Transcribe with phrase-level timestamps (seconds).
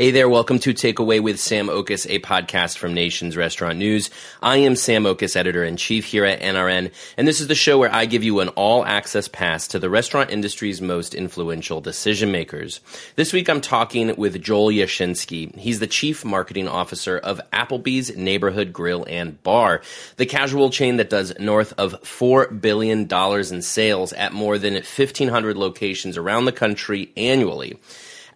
[0.00, 4.08] Hey there, welcome to Take-Away with Sam Oches, a podcast from Nation's Restaurant News.
[4.40, 7.76] I am Sam Oches, editor in chief here at NRN, and this is the show
[7.76, 12.32] where I give you an all access pass to the restaurant industry's most influential decision
[12.32, 12.80] makers.
[13.16, 15.54] This week I'm talking with Joel Yashinsky.
[15.58, 19.82] He's the chief marketing officer of Applebee's Neighborhood Grill and Bar,
[20.16, 25.58] the casual chain that does north of $4 billion in sales at more than 1,500
[25.58, 27.78] locations around the country annually.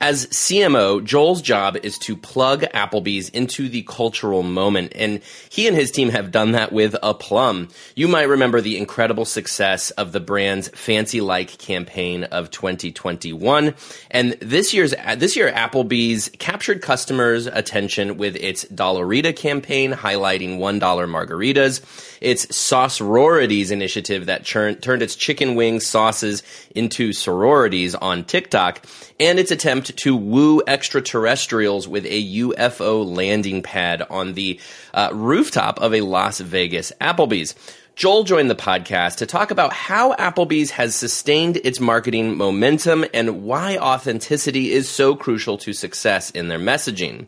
[0.01, 5.77] As CMO, Joel's job is to plug Applebee's into the cultural moment, and he and
[5.77, 7.69] his team have done that with aplomb.
[7.95, 13.75] You might remember the incredible success of the brand's Fancy Like campaign of 2021,
[14.11, 20.81] and this year's this year Applebee's captured customers' attention with its Dollarita campaign highlighting $1
[20.81, 26.43] margaritas, its Sauce Rorities initiative that turned its chicken wing sauces
[26.75, 28.85] into sororities on TikTok,
[29.21, 34.61] and its attempt to woo extraterrestrials with a UFO landing pad on the
[34.93, 37.55] uh, rooftop of a Las Vegas Applebee's.
[37.97, 43.45] Joel joined the podcast to talk about how Applebee's has sustained its marketing momentum and
[43.45, 47.27] why authenticity is so crucial to success in their messaging.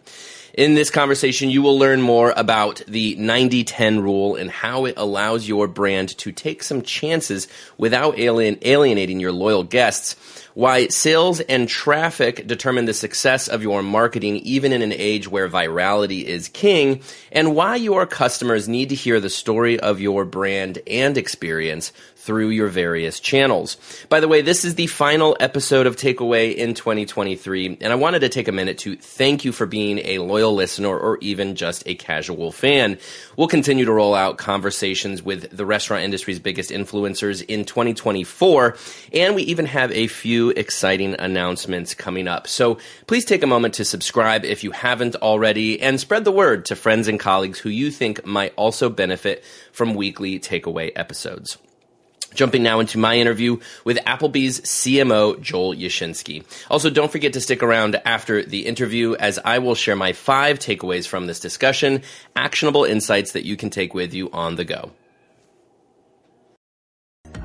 [0.57, 4.95] In this conversation, you will learn more about the 90 10 rule and how it
[4.97, 10.17] allows your brand to take some chances without alien, alienating your loyal guests.
[10.55, 15.47] Why sales and traffic determine the success of your marketing even in an age where
[15.47, 20.79] virality is king, and why your customers need to hear the story of your brand
[20.87, 21.93] and experience
[22.27, 23.77] through your various channels.
[24.09, 28.19] By the way, this is the final episode of Take-Away in 2023, and I wanted
[28.21, 31.85] to take a minute to thank you for being a loyal listener or even just
[31.87, 32.99] a casual fan.
[33.37, 38.77] We'll continue to roll out conversations with the restaurant industry's biggest influencers in 2024,
[39.13, 42.49] and we even have a few exciting announcements coming up.
[42.49, 46.65] So please take a moment to subscribe if you haven't already, and spread the word
[46.65, 51.59] to friends and colleagues who you think might also benefit from weekly Take-Away episodes.
[52.37, 56.45] Jumping now into my interview with Applebee's CMO, Joel Yashinsky.
[56.71, 60.59] Also, don't forget to stick around after the interview as I will share my five
[60.59, 62.03] takeaways from this discussion,
[62.37, 64.93] actionable insights that you can take with you on the go.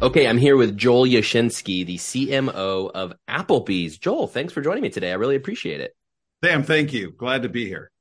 [0.01, 3.97] Okay, I'm here with Joel Yashinsky, the CMO of Applebee's.
[3.97, 5.11] Joel, thanks for joining me today.
[5.11, 5.95] I really appreciate it.
[6.43, 7.11] Sam, thank you.
[7.11, 7.91] Glad to be here.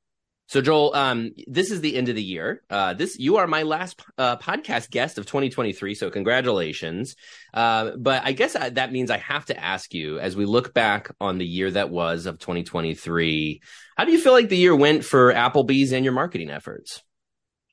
[0.51, 2.61] So Joel, um, this is the end of the year.
[2.69, 7.15] Uh, this you are my last uh, podcast guest of 2023, so congratulations.
[7.55, 10.75] Uh, but I guess I, that means I have to ask you, as we look
[10.75, 13.61] back on the year that was of 2023,
[13.97, 17.01] how do you feel like the year went for Applebee's and your marketing efforts?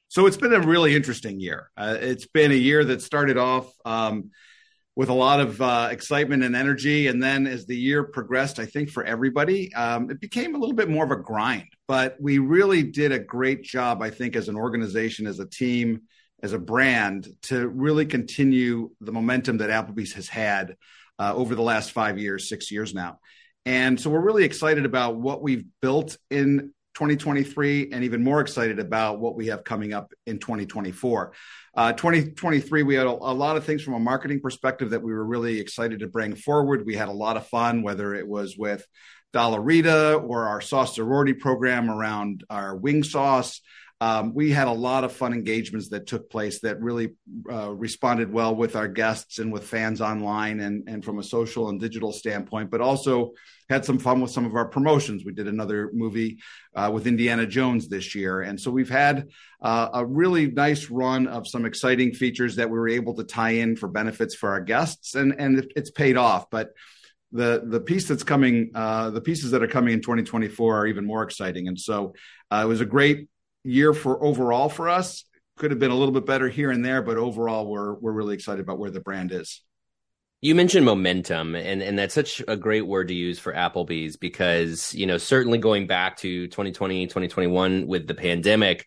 [0.10, 1.72] So it's been a really interesting year.
[1.76, 3.74] Uh, it's been a year that started off.
[3.86, 4.30] Um,
[4.98, 7.06] with a lot of uh, excitement and energy.
[7.06, 10.74] And then as the year progressed, I think for everybody, um, it became a little
[10.74, 11.68] bit more of a grind.
[11.88, 16.02] But we really did a great job, I think, as an organization, as a team,
[16.42, 20.76] as a brand, to really continue the momentum that Applebee's has had
[21.20, 23.20] uh, over the last five years, six years now.
[23.68, 28.80] And so we're really excited about what we've built in 2023 and even more excited
[28.80, 31.32] about what we have coming up in 2024.
[31.76, 35.14] Uh, 2023, we had a, a, lot of things from a marketing perspective that we
[35.14, 36.88] were really excited to bring forward.
[36.88, 38.84] We had a lot of fun, whether it was with
[39.32, 43.62] Dollarita or our sauce sorority program around our wing sauce.
[44.00, 47.16] Um, we had a lot of fun engagements that took place that really
[47.52, 51.70] uh, responded well with our guests and with fans online and, and from a social
[51.70, 53.32] and digital standpoint, but also
[53.70, 55.26] had some fun with some of our promotions.
[55.26, 56.38] We did another movie
[56.76, 58.42] uh, with Indiana Jones this year.
[58.42, 59.30] And so we've had
[59.62, 63.52] uh, a really nice run of some exciting features that we were able to tie
[63.52, 66.52] in for benefits for our guests, and, and it's paid off.
[66.52, 66.70] But
[67.32, 71.06] the the piece that's coming, uh, the pieces that are coming in 2024 are even
[71.06, 71.68] more exciting.
[71.68, 72.14] And so
[72.52, 73.28] uh, it was a great
[73.68, 75.24] year for overall for us.
[75.58, 78.36] Could have been a little bit better here and there, but overall, we're we're really
[78.36, 79.64] excited about where the brand is.
[80.40, 84.94] You mentioned momentum, and, and that's such a great word to use for Applebee's because,
[84.94, 88.86] you know, certainly going back to 2020, 2021 with the pandemic,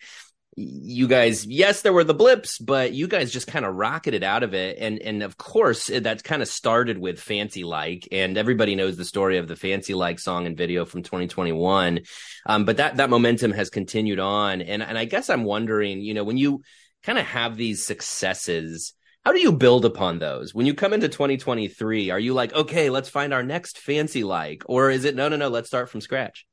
[0.56, 4.42] you guys, yes, there were the blips, but you guys just kind of rocketed out
[4.42, 4.78] of it.
[4.78, 9.04] And, and of course, that kind of started with Fancy Like, and everybody knows the
[9.04, 12.00] story of the Fancy Like song and video from 2021.
[12.46, 14.60] Um, but that, that momentum has continued on.
[14.60, 16.62] And, and I guess I'm wondering, you know, when you
[17.04, 18.92] kind of have these successes,
[19.24, 20.52] how do you build upon those?
[20.52, 24.64] When you come into 2023, are you like, okay, let's find our next Fancy Like?
[24.66, 26.46] Or is it, no, no, no, let's start from scratch?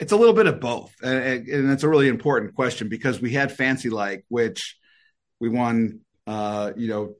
[0.00, 3.32] It's a little bit of both, and, and it's a really important question because we
[3.32, 4.76] had Fancy Like, which
[5.40, 7.14] we won, uh, you know,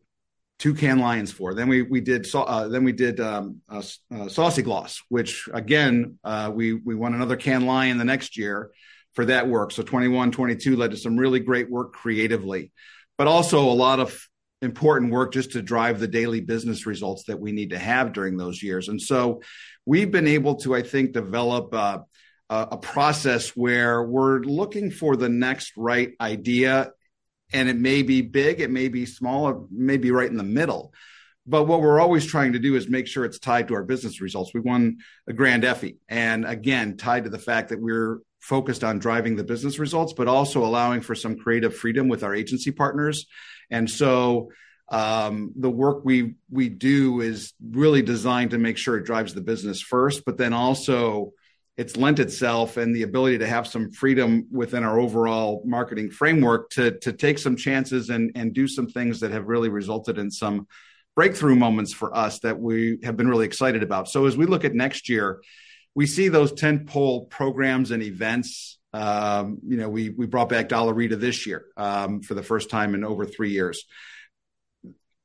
[0.58, 1.54] two Cannes Lions for.
[1.54, 3.82] Then we we did uh, then we did um, uh,
[4.14, 8.70] uh, Saucy Gloss, which again uh, we we won another Cannes Lion the next year
[9.14, 9.72] for that work.
[9.72, 12.72] So 21, 22 led to some really great work creatively,
[13.16, 14.28] but also a lot of
[14.60, 18.36] important work just to drive the daily business results that we need to have during
[18.36, 18.88] those years.
[18.88, 19.42] And so
[19.86, 21.72] we've been able to, I think, develop
[22.50, 26.92] a process where we're looking for the next right idea
[27.52, 30.42] and it may be big, it may be small, it may be right in the
[30.42, 30.92] middle.
[31.46, 34.20] But what we're always trying to do is make sure it's tied to our business
[34.20, 34.52] results.
[34.52, 38.98] We won a Grand Effie, and again, tied to the fact that we're focused on
[38.98, 43.26] driving the business results, but also allowing for some creative freedom with our agency partners.
[43.70, 44.50] And so
[44.90, 49.40] um, the work we we do is really designed to make sure it drives the
[49.40, 51.32] business first, but then also
[51.78, 56.68] it's lent itself and the ability to have some freedom within our overall marketing framework
[56.70, 60.30] to to take some chances and and do some things that have really resulted in
[60.30, 60.66] some
[61.14, 64.08] breakthrough moments for us that we have been really excited about.
[64.08, 65.40] So as we look at next year,
[65.94, 68.78] we see those tentpole programs and events.
[68.92, 72.94] Um, you know, we we brought back Dollarita this year um, for the first time
[72.94, 73.84] in over three years.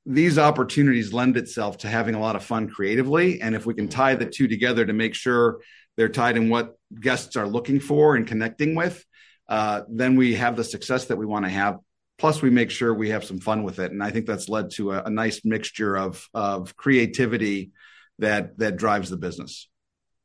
[0.06, 3.88] These opportunities lend itself to having a lot of fun creatively, and if we can
[3.88, 5.60] tie the two together to make sure
[5.98, 9.04] they're tied in what guests are looking for and connecting with,
[9.48, 11.78] uh, then we have the success that we want to have.
[12.18, 14.72] Plus, we make sure we have some fun with it, and I think that's led
[14.72, 17.72] to a, a nice mixture of of creativity
[18.20, 19.68] that that drives the business.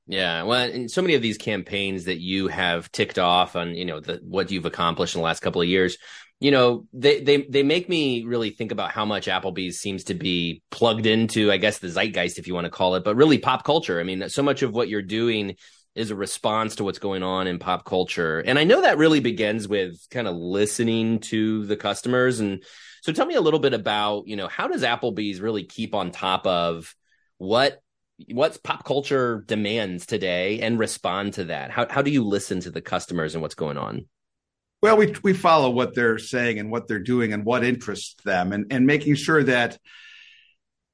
[0.07, 3.85] Yeah, well, and so many of these campaigns that you have ticked off on, you
[3.85, 5.99] know, the, what you've accomplished in the last couple of years,
[6.41, 10.15] you know, they they they make me really think about how much Applebee's seems to
[10.15, 13.39] be plugged into, I guess, the zeitgeist, if you want to call it, but really
[13.39, 13.99] pop culture.
[13.99, 15.57] I mean, so much of what you're doing
[15.97, 19.19] is a response to what's going on in pop culture, and I know that really
[19.19, 22.39] begins with kind of listening to the customers.
[22.39, 22.63] And
[23.03, 26.13] so, tell me a little bit about, you know, how does Applebee's really keep on
[26.13, 26.95] top of
[27.39, 27.83] what
[28.31, 31.73] what's pop culture demands today and respond to that?
[31.73, 34.07] How how do you listen to the customers and what's going on?
[34.81, 38.53] Well, we we follow what they're saying and what they're doing and what interests them,
[38.53, 39.79] and and making sure that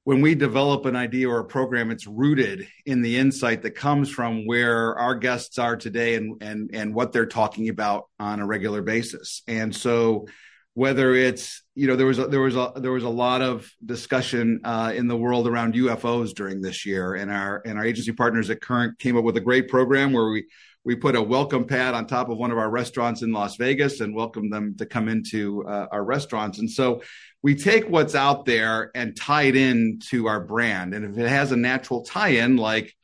[0.04, 4.10] when we develop an idea or a program, it's rooted in the insight that comes
[4.10, 8.46] from where our guests are today and and and what they're talking about on a
[8.46, 9.42] regular basis.
[9.48, 10.26] And so
[10.75, 13.70] whether it's you know there was a, there was a there was a lot of
[13.84, 18.12] discussion uh, in the world around UFOs during this year, and our and our agency
[18.12, 20.46] partners at Current came up with a great program where we
[20.84, 24.00] we put a welcome pad on top of one of our restaurants in Las Vegas
[24.00, 26.58] and welcome them to come into uh, our restaurants.
[26.58, 27.02] And so
[27.42, 31.28] we take what's out there and tie it in to our brand, and if it
[31.28, 32.94] has a natural tie-in like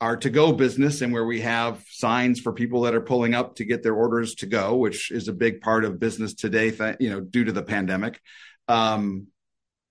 [0.00, 3.56] our to go business and where we have signs for people that are pulling up
[3.56, 7.10] to get their orders to go, which is a big part of business today, you
[7.10, 8.20] know, due to the pandemic.
[8.68, 9.26] Um,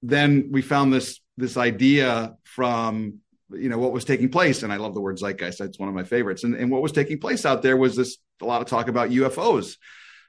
[0.01, 3.19] then we found this this idea from
[3.51, 5.59] you know what was taking place, and I love the word zeitgeist.
[5.59, 6.43] That's one of my favorites.
[6.43, 9.09] And, and what was taking place out there was this a lot of talk about
[9.09, 9.77] UFOs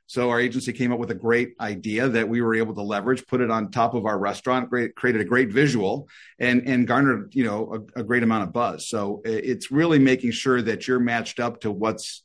[0.09, 3.27] so our agency came up with a great idea that we were able to leverage,
[3.27, 7.35] put it on top of our restaurant, great, created a great visual, and and garnered
[7.35, 8.89] you know a, a great amount of buzz.
[8.89, 12.25] So it's really making sure that you're matched up to what's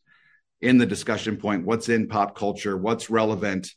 [0.62, 3.70] in the discussion point, what's in pop culture, what's relevant,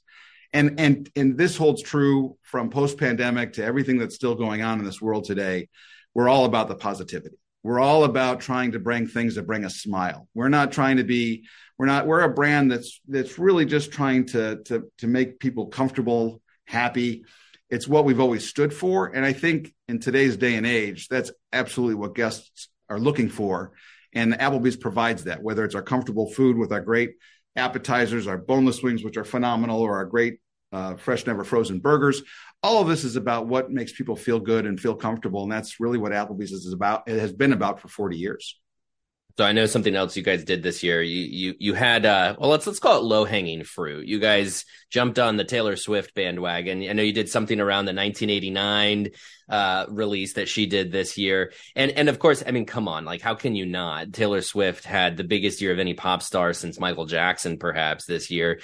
[0.52, 4.78] and and and this holds true from post pandemic to everything that's still going on
[4.78, 5.69] in this world today.
[6.16, 7.36] We're all about the positivity.
[7.62, 10.28] We're all about trying to bring things that bring a smile.
[10.32, 11.44] We're not trying to be
[11.76, 15.67] we're not we're a brand that's that's really just trying to to to make people
[15.67, 17.24] comfortable, happy.
[17.69, 21.31] It's what we've always stood for, and I think in today's day and age, that's
[21.52, 23.72] absolutely what guests are looking for.
[24.14, 27.17] And Applebee's provides that, whether it's our comfortable food with our great
[27.56, 30.38] appetizers, our boneless wings, which are phenomenal, or our great
[30.72, 32.22] uh, fresh, never frozen burgers.
[32.63, 35.79] All of this is about what makes people feel good and feel comfortable, and that's
[35.79, 37.08] really what Applebee's is about.
[37.08, 38.58] It has been about for forty years.
[39.36, 41.02] So I know something else you guys did this year.
[41.02, 44.06] You you you had uh well let's let's call it low hanging fruit.
[44.06, 46.82] You guys jumped on the Taylor Swift bandwagon.
[46.88, 49.10] I know you did something around the 1989
[49.48, 51.52] uh, release that she did this year.
[51.74, 54.12] And and of course, I mean, come on, like how can you not?
[54.12, 58.31] Taylor Swift had the biggest year of any pop star since Michael Jackson, perhaps this
[58.31, 58.60] year.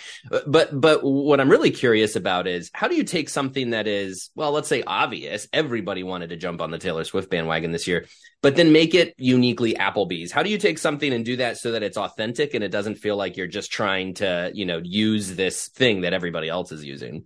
[0.46, 4.30] But but what I'm really curious about is how do you take something that is
[4.34, 5.46] well, let's say obvious.
[5.52, 8.06] Everybody wanted to jump on the Taylor Swift bandwagon this year,
[8.40, 10.32] but then make it uniquely Applebee's.
[10.32, 12.96] How do you take something and do that so that it's authentic and it doesn't
[12.96, 16.84] feel like you're just trying to you know use this thing that everybody else is
[16.84, 17.24] using?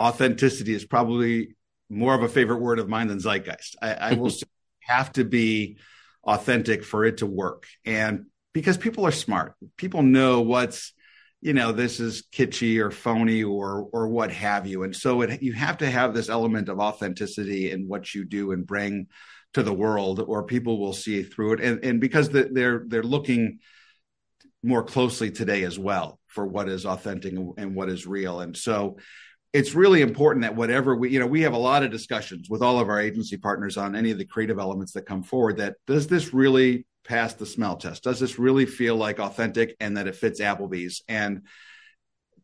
[0.00, 1.56] Authenticity is probably
[1.90, 3.76] more of a favorite word of mine than zeitgeist.
[3.82, 4.32] I, I will
[4.80, 5.78] have to be
[6.24, 7.66] authentic for it to work.
[7.84, 10.92] And because people are smart, people know what's
[11.40, 15.42] you know this is kitschy or phony or or what have you and so it,
[15.42, 19.08] you have to have this element of authenticity in what you do and bring
[19.54, 21.60] to the world or people will see through it.
[21.60, 23.58] And, and because the, they're they're looking
[24.62, 28.40] more closely today as well for what is authentic and what is real.
[28.40, 28.98] And so
[29.52, 32.62] it's really important that whatever we you know we have a lot of discussions with
[32.62, 35.76] all of our agency partners on any of the creative elements that come forward that
[35.86, 38.04] does this really pass the smell test?
[38.04, 41.02] Does this really feel like authentic and that it fits applebee's?
[41.08, 41.42] And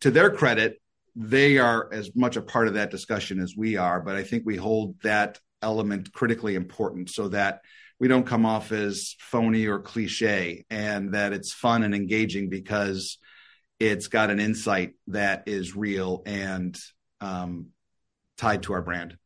[0.00, 0.80] to their credit
[1.20, 4.44] they are as much a part of that discussion as we are but i think
[4.46, 7.60] we hold that element critically important so that
[7.98, 13.18] we don't come off as phony or cliche and that it's fun and engaging because
[13.80, 16.78] it's got an insight that is real and
[17.20, 17.68] um,
[18.36, 19.16] tied to our brand.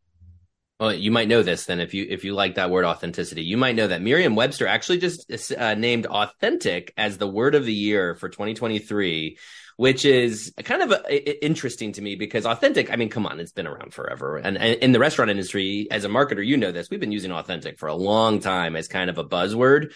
[0.82, 3.44] Well, you might know this then if you if you like that word authenticity.
[3.44, 7.72] You might know that Merriam-Webster actually just uh, named authentic as the word of the
[7.72, 9.38] year for 2023
[9.76, 13.52] which is kind of a, interesting to me because authentic, I mean, come on, it's
[13.52, 14.36] been around forever.
[14.36, 17.32] And, and, in the restaurant industry, as a marketer, you know this, we've been using
[17.32, 19.92] authentic for a long time as kind of a buzzword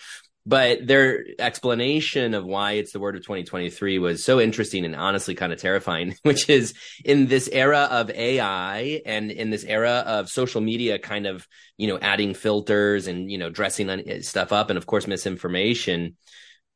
[0.47, 5.35] but their explanation of why it's the word of 2023 was so interesting and honestly
[5.35, 6.73] kind of terrifying which is
[7.05, 11.89] in this era of ai and in this era of social media kind of you
[11.89, 16.17] know adding filters and you know dressing stuff up and of course misinformation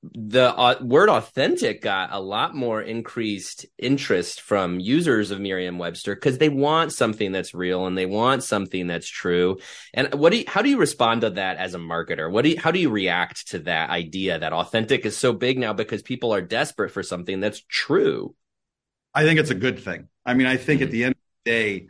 [0.02, 6.38] the uh, word authentic got a lot more increased interest from users of Merriam-Webster because
[6.38, 9.58] they want something that's real and they want something that's true.
[9.92, 12.30] And what do you, how do you respond to that as a marketer?
[12.30, 15.58] What do you, how do you react to that idea that authentic is so big
[15.58, 18.34] now because people are desperate for something that's true?
[19.12, 20.08] I think it's a good thing.
[20.24, 20.86] I mean, I think mm-hmm.
[20.86, 21.86] at the end of the day,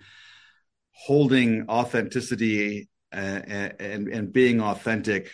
[0.92, 5.30] holding authenticity and, uh, and, and being authentic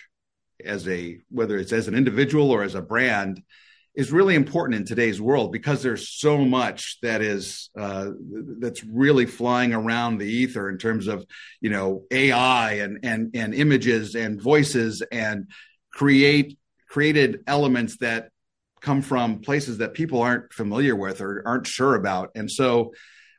[0.64, 3.42] as a whether it's as an individual or as a brand
[3.96, 8.10] is really important in today's world because there's so much that is uh,
[8.58, 11.24] that's really flying around the ether in terms of
[11.60, 15.50] you know AI and and and images and voices and
[15.90, 16.58] create
[16.88, 18.28] created elements that
[18.80, 22.30] come from places that people aren't familiar with or aren't sure about.
[22.34, 22.92] And so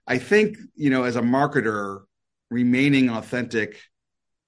[0.08, 2.02] I think you know as a marketer
[2.50, 3.80] remaining authentic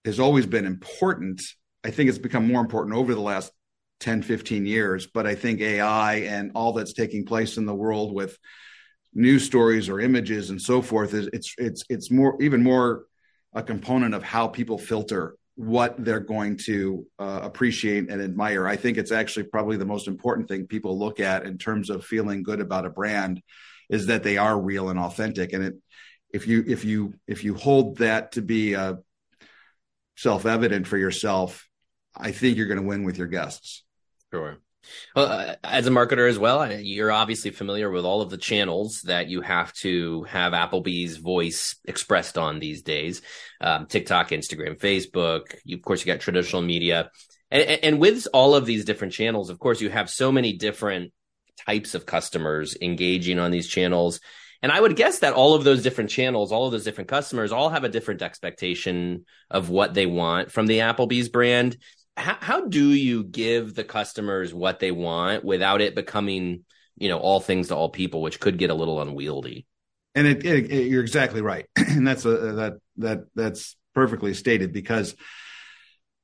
[0.06, 1.42] has always been important
[1.84, 3.52] I think it's become more important over the last
[4.00, 5.08] 10, 15 years.
[5.08, 8.38] But I think AI and all that's taking place in the world with
[9.14, 13.06] news stories or images and so forth is it's it's it's more even more
[13.54, 18.66] a component of how people filter what they're going to uh, appreciate and admire.
[18.66, 22.06] I think it's actually probably the most important thing people look at in terms of
[22.06, 23.42] feeling good about a brand
[23.90, 25.52] is that they are real and authentic.
[25.52, 25.74] And it,
[26.32, 28.96] if you if you if you hold that to be uh,
[30.16, 31.68] self evident for yourself,
[32.20, 33.84] I think you're going to win with your guests.
[34.32, 34.58] Sure.
[35.16, 39.02] Well, uh, as a marketer as well, you're obviously familiar with all of the channels
[39.02, 43.22] that you have to have Applebee's voice expressed on these days
[43.62, 45.56] um, TikTok, Instagram, Facebook.
[45.64, 47.12] You, of course, you got traditional media.
[47.52, 51.12] And, and with all of these different channels, of course, you have so many different
[51.66, 54.22] types of customers engaging on these channels.
[54.62, 57.52] And I would guess that all of those different channels, all of those different customers,
[57.52, 61.78] all have a different expectation of what they want from the Applebee's brand
[62.20, 66.66] how, how do you give the customers what they want without it becoming
[66.98, 69.66] you know all things to all people which could get a little unwieldy?
[70.16, 71.66] And it, it, it, you're exactly right.
[71.78, 75.16] And that's a that that that's perfectly stated because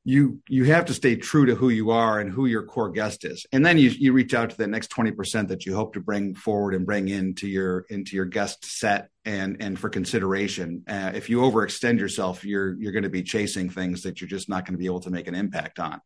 [0.08, 3.26] you you have to stay true to who you are and who your core guest
[3.26, 3.44] is.
[3.52, 6.36] And then you you reach out to the next 20% that you hope to bring
[6.36, 10.84] forward and bring into your into your guest set and and for consideration.
[10.88, 14.48] Uh, if you overextend yourself you're you're going to be chasing things that you're just
[14.48, 16.00] not going to be able to make an impact on.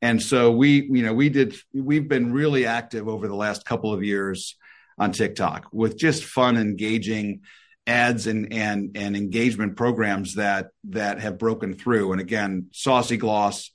[0.00, 3.92] And so we you know we did we've been really active over the last couple
[3.92, 4.56] of years
[4.98, 7.42] on TikTok with just fun engaging
[7.86, 12.12] ads and and and engagement programs that that have broken through.
[12.12, 13.70] And again, Saucy Gloss,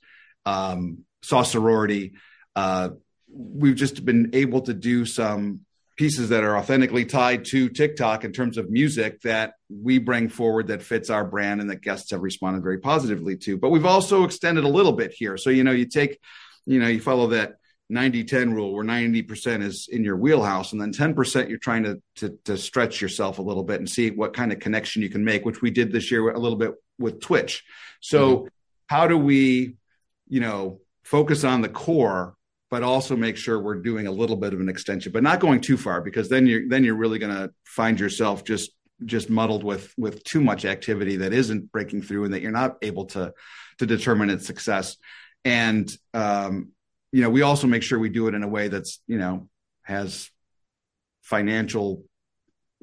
[0.46, 2.14] um, Sauce Sorority.
[2.56, 2.90] Uh,
[3.30, 5.60] we've just been able to do some
[5.96, 10.68] pieces that are authentically tied to TikTok in terms of music that we bring forward
[10.68, 13.58] that fits our brand and that guests have responded very positively to.
[13.58, 15.36] But we've also extended a little bit here.
[15.36, 16.20] So, you know, you take,
[16.66, 17.56] you know, you follow that
[17.90, 22.02] 90 10 rule where 90% is in your wheelhouse and then 10% you're trying to,
[22.16, 25.24] to, to stretch yourself a little bit and see what kind of connection you can
[25.24, 27.64] make which we did this year a little bit with twitch
[28.00, 28.46] so mm-hmm.
[28.88, 29.76] how do we
[30.28, 32.34] you know focus on the core
[32.70, 35.60] but also make sure we're doing a little bit of an extension but not going
[35.60, 38.72] too far because then you're then you're really going to find yourself just
[39.04, 42.76] just muddled with with too much activity that isn't breaking through and that you're not
[42.82, 43.32] able to
[43.78, 44.96] to determine its success
[45.44, 46.68] and um
[47.12, 49.48] you know, we also make sure we do it in a way that's, you know,
[49.82, 50.30] has
[51.22, 52.04] financial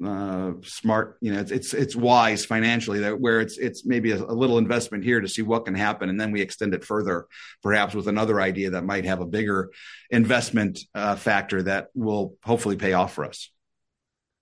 [0.04, 4.16] uh, smart you know it's, it's it's wise financially that where it's it's maybe a,
[4.16, 6.10] a, little investment here to see what can happen.
[6.10, 7.26] And then we extend it further
[7.62, 9.70] perhaps with another idea that might have a bigger
[10.10, 13.50] investment uh, factor that will hopefully pay off for us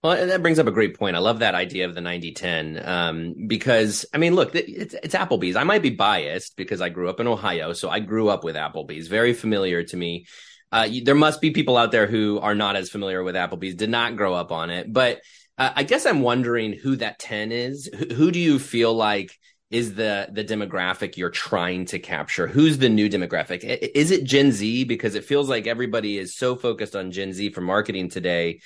[0.05, 1.17] well, and that brings up a great point.
[1.17, 5.15] I love that idea of the 90 10 um, because, I mean, look, it's, it's
[5.15, 5.57] Applebee's.
[5.57, 7.73] I might be biased because I grew up in Ohio.
[7.73, 10.27] So I grew up with Applebee's, very familiar to me.
[10.71, 13.89] Uh, there must be people out there who are not as familiar with Applebee's, did
[13.89, 14.93] not grow up on it.
[14.93, 15.23] But
[15.57, 17.87] uh, I guess I'm wondering who that 10 is.
[17.87, 19.35] Who, who do you feel like
[19.71, 22.47] is the the demographic you're trying to capture?
[22.47, 23.65] Who's the new demographic?
[23.65, 24.85] Is it Gen Z?
[24.85, 28.61] Because it feels like everybody is so focused on Gen Z for marketing today.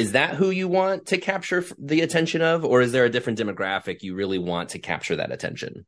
[0.00, 3.38] Is that who you want to capture the attention of, or is there a different
[3.38, 5.84] demographic you really want to capture that attention?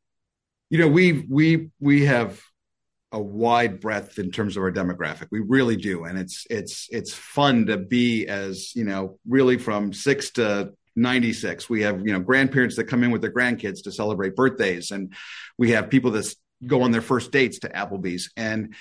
[0.69, 2.42] You know, we we we have
[3.11, 5.28] a wide breadth in terms of our demographic.
[5.31, 9.95] We really do, and it's it's it's fun to be as you know, really from
[9.95, 13.90] six to 96 we have you know grandparents that come in with their grandkids to
[13.90, 15.14] celebrate birthdays and
[15.57, 16.35] we have people that
[16.66, 18.75] go on their first dates to applebee's and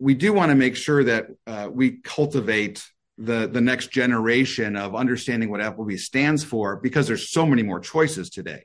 [0.00, 2.84] we do want to make sure that uh, we cultivate
[3.18, 7.78] the the next generation of understanding what applebee's stands for because there's so many more
[7.78, 8.64] choices today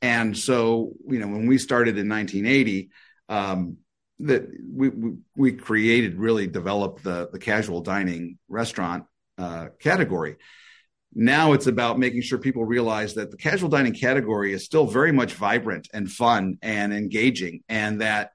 [0.00, 2.90] and so you know when we started in 1980
[3.28, 3.76] um,
[4.20, 9.04] that we, we, we created really developed the the casual dining restaurant
[9.38, 10.36] uh, category.
[11.14, 15.12] Now it's about making sure people realize that the casual dining category is still very
[15.12, 18.32] much vibrant and fun and engaging, and that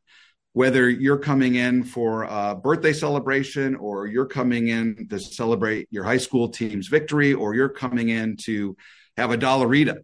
[0.54, 6.04] whether you're coming in for a birthday celebration or you're coming in to celebrate your
[6.04, 8.76] high school team's victory or you're coming in to
[9.18, 9.98] have a dollarita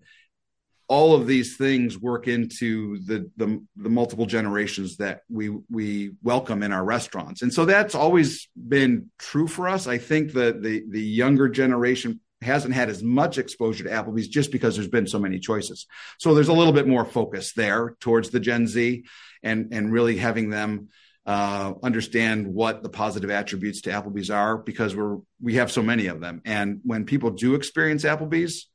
[0.89, 6.63] all of these things work into the, the, the multiple generations that we we welcome
[6.63, 9.85] in our restaurants, and so that's always been true for us.
[9.85, 14.51] I think that the the younger generation hasn't had as much exposure to Applebee's just
[14.51, 15.87] because there's been so many choices.
[16.17, 19.03] So there's a little bit more focus there towards the Gen Z,
[19.43, 20.89] and and really having them
[21.25, 26.07] uh, understand what the positive attributes to Applebee's are because we're we have so many
[26.07, 26.41] of them.
[26.45, 28.67] And when people do experience Applebee's,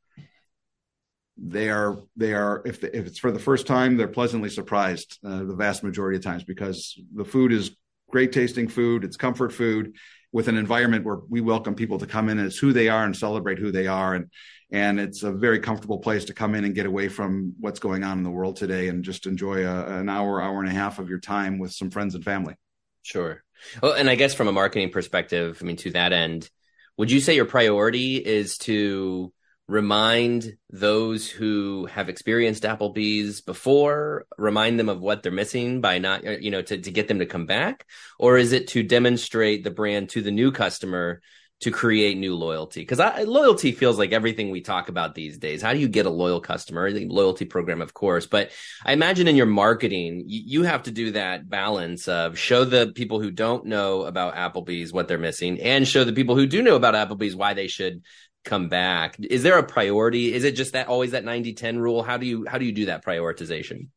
[1.36, 5.18] they are they are if the, if it's for the first time they're pleasantly surprised
[5.24, 7.74] uh, the vast majority of times because the food is
[8.08, 9.96] great tasting food it's comfort food
[10.34, 13.16] with an environment where we welcome people to come in as who they are and
[13.16, 14.14] celebrate who they are.
[14.14, 14.30] And
[14.72, 18.02] and it's a very comfortable place to come in and get away from what's going
[18.02, 20.98] on in the world today and just enjoy a, an hour hour and a half
[20.98, 22.56] of your time with some friends and family.
[23.02, 23.44] Sure.
[23.80, 26.50] Well and i guess from a marketing perspective i mean to that end
[26.98, 29.32] would you say your priority is to
[29.66, 36.26] remind those who have experienced Applebee's before, remind them of what they're missing by not,
[36.26, 37.86] uh, you know, to, to get them to come back?
[38.18, 41.22] Or is it to demonstrate the brand to the new customer
[41.60, 42.82] to create new loyalty?
[42.84, 45.62] Because loyalty feels like everything we talk about these days.
[45.62, 46.92] How do you get a loyal customer?
[46.92, 48.26] The loyalty program, of course.
[48.26, 48.50] But
[48.84, 52.92] I imagine in your marketing, you, you have to do that balance of show the
[52.94, 56.60] people who don't know about Applebee's what they're missing and show the people who do
[56.60, 58.02] know about Applebee's why they should
[58.44, 59.16] come back.
[59.20, 60.32] Is there a priority?
[60.32, 62.02] Is it just that always that 90 10 rule?
[62.02, 63.88] How do you how do you do that prioritization?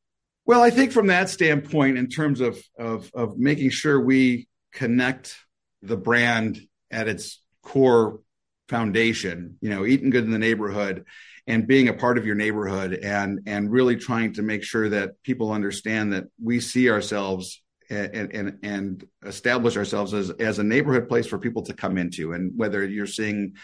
[0.46, 5.36] Well i think from that standpoint in terms of of of making sure we connect
[5.82, 8.22] the brand at its core
[8.70, 11.06] foundation you know eating good in the neighborhood
[11.48, 15.22] and being a part of your neighborhood and and really trying to make sure that
[15.22, 21.08] people understand that we see ourselves and, and, and establish ourselves as, as a neighborhood
[21.08, 22.34] place for people to come into.
[22.34, 23.56] And whether you're seeing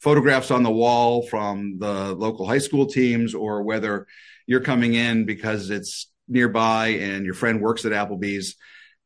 [0.00, 4.06] photographs on the wall from the local high school teams or whether
[4.46, 8.56] you're coming in because it's nearby and your friend works at Applebee's.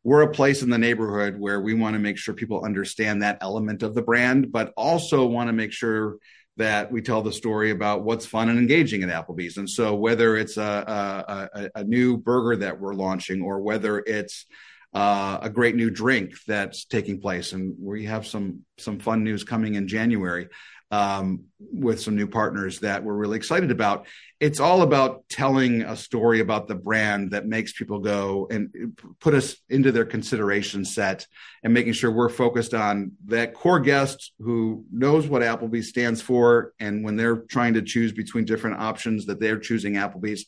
[0.05, 3.38] We're a place in the neighborhood where we want to make sure people understand that
[3.40, 6.16] element of the brand, but also want to make sure
[6.57, 9.57] that we tell the story about what's fun and engaging at Applebee's.
[9.57, 14.46] And so, whether it's a, a, a new burger that we're launching, or whether it's
[14.92, 19.44] uh, a great new drink that's taking place, and we have some some fun news
[19.44, 20.48] coming in January
[20.92, 24.07] um, with some new partners that we're really excited about.
[24.40, 29.33] It's all about telling a story about the brand that makes people go and put
[29.33, 31.26] us into their consideration set
[31.64, 36.74] and making sure we're focused on that core guest who knows what Applebee's stands for.
[36.78, 40.44] And when they're trying to choose between different options, that they're choosing Applebee's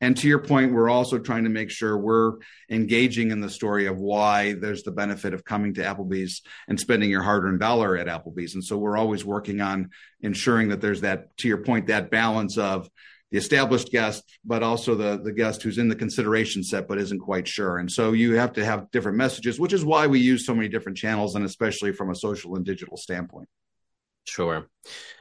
[0.00, 2.34] and to your point, we're also trying to make sure we're
[2.70, 7.08] engaging in the story of why there's the benefit of coming to Applebee's and spending
[7.08, 8.54] your hard earned dollar at Applebee's.
[8.54, 12.58] And so we're always working on ensuring that there's that, to your point, that balance
[12.58, 12.90] of
[13.30, 17.20] the established guest, but also the, the guest who's in the consideration set but isn't
[17.20, 17.78] quite sure.
[17.78, 20.68] And so you have to have different messages, which is why we use so many
[20.68, 23.48] different channels and especially from a social and digital standpoint.
[24.26, 24.68] Sure.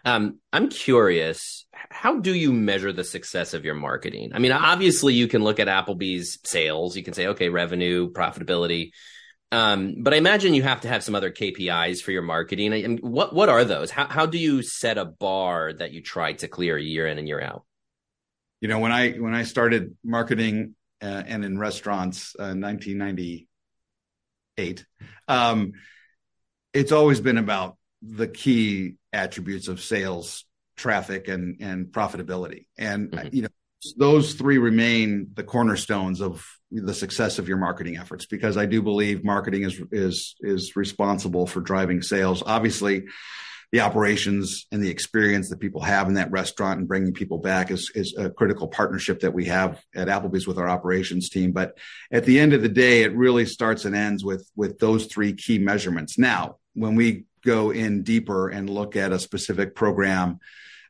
[0.03, 4.31] Um, I'm curious, how do you measure the success of your marketing?
[4.33, 6.97] I mean, obviously, you can look at Applebee's sales.
[6.97, 8.93] You can say, okay, revenue, profitability.
[9.51, 12.71] Um, but I imagine you have to have some other KPIs for your marketing.
[12.71, 13.91] Mean, what what are those?
[13.91, 17.27] How how do you set a bar that you try to clear year in and
[17.27, 17.63] year out?
[18.59, 24.85] You know, when I when I started marketing uh, and in restaurants uh, 1998,
[25.27, 25.73] um,
[26.73, 30.45] it's always been about the key attributes of sales,
[30.77, 32.67] traffic, and and profitability.
[32.77, 33.27] And mm-hmm.
[33.31, 33.49] you know,
[33.97, 38.81] those three remain the cornerstones of the success of your marketing efforts because I do
[38.81, 42.43] believe marketing is is is responsible for driving sales.
[42.45, 43.05] Obviously,
[43.71, 47.71] the operations and the experience that people have in that restaurant and bringing people back
[47.71, 51.51] is is a critical partnership that we have at Applebee's with our operations team.
[51.51, 51.77] But
[52.11, 55.33] at the end of the day, it really starts and ends with with those three
[55.33, 56.17] key measurements.
[56.17, 60.39] Now, when we go in deeper and look at a specific program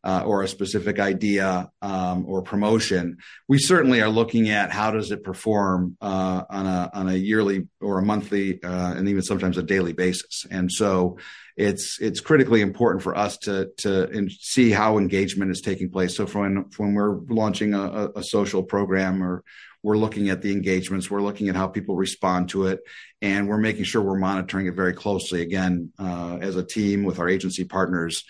[0.05, 5.09] uh, or a specific idea um, or promotion, we certainly are looking at how does
[5.09, 9.57] it perform uh, on a on a yearly or a monthly uh, and even sometimes
[9.57, 10.45] a daily basis.
[10.51, 11.17] And so
[11.57, 16.15] it's it's critically important for us to to see how engagement is taking place.
[16.15, 19.43] So when when we're launching a, a social program or
[19.85, 22.79] we're looking at the engagements we're looking at how people respond to it
[23.21, 27.19] and we're making sure we're monitoring it very closely again uh, as a team with
[27.19, 28.23] our agency partners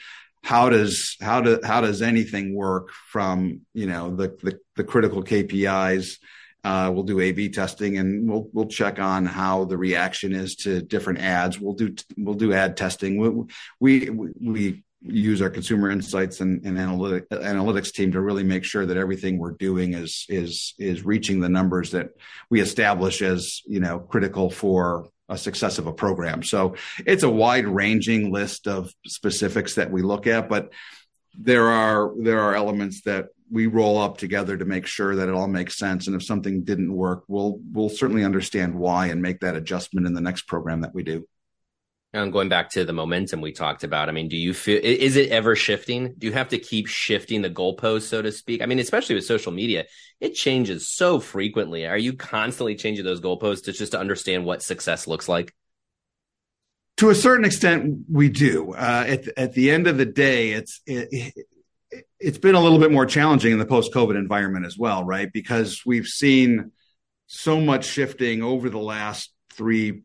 [0.45, 5.23] how does how do how does anything work from you know the the, the critical
[5.23, 6.19] KPIs?
[6.63, 10.83] Uh, we'll do A/B testing and we'll we'll check on how the reaction is to
[10.83, 11.59] different ads.
[11.59, 13.17] We'll do we'll do ad testing.
[13.17, 13.45] We
[13.79, 18.85] we, we use our consumer insights and, and analytic, analytics team to really make sure
[18.85, 22.09] that everything we're doing is is is reaching the numbers that
[22.49, 26.43] we establish as you know critical for a success of a program.
[26.43, 30.71] So it's a wide ranging list of specifics that we look at, but
[31.37, 35.35] there are there are elements that we roll up together to make sure that it
[35.35, 36.07] all makes sense.
[36.07, 40.13] And if something didn't work, we'll we'll certainly understand why and make that adjustment in
[40.13, 41.27] the next program that we do.
[42.15, 45.17] And going back to the momentum we talked about, I mean, do you feel is
[45.17, 46.13] it ever shifting?
[46.17, 48.61] Do you have to keep shifting the goalpost, so to speak?
[48.61, 49.85] I mean, especially with social media,
[50.21, 51.85] it changes so frequently.
[51.85, 55.53] Are you constantly changing those goalposts to just to understand what success looks like?
[56.97, 58.71] To a certain extent, we do.
[58.71, 61.09] Uh, at at the end of the day, it's it,
[61.91, 65.03] it, it's been a little bit more challenging in the post COVID environment as well,
[65.03, 65.29] right?
[65.33, 66.71] Because we've seen
[67.27, 70.03] so much shifting over the last three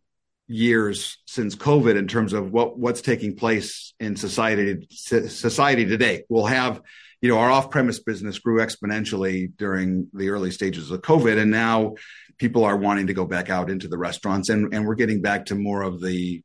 [0.51, 6.25] years since COVID in terms of what what's taking place in society society today.
[6.29, 6.83] We'll have,
[7.21, 11.95] you know, our off-premise business grew exponentially during the early stages of COVID, and now
[12.37, 15.47] people are wanting to go back out into the restaurants, and and we're getting back
[15.47, 16.43] to more of the